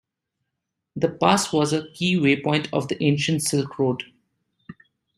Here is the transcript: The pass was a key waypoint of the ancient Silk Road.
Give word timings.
The 0.95 1.09
pass 1.09 1.53
was 1.53 1.73
a 1.73 1.91
key 1.93 2.15
waypoint 2.15 2.69
of 2.73 2.87
the 2.87 2.97
ancient 3.03 3.43
Silk 3.43 3.77
Road. 3.77 4.01